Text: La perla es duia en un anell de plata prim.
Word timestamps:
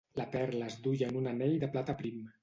La 0.19 0.23
perla 0.35 0.69
es 0.71 0.77
duia 0.87 1.09
en 1.13 1.19
un 1.19 1.27
anell 1.33 1.53
de 1.65 1.69
plata 1.75 1.95
prim. 2.01 2.25